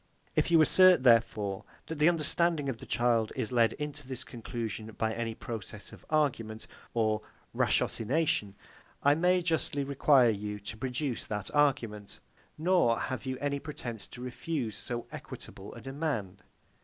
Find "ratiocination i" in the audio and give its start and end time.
7.53-9.13